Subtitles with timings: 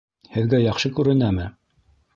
[0.37, 1.49] Һеҙгә яҡшы күренәме?